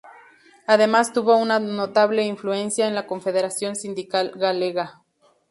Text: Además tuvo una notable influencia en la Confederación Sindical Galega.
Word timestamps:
Además 0.65 1.13
tuvo 1.13 1.37
una 1.37 1.59
notable 1.59 2.23
influencia 2.23 2.87
en 2.87 2.95
la 2.95 3.05
Confederación 3.05 3.75
Sindical 3.75 4.31
Galega. 4.35 5.03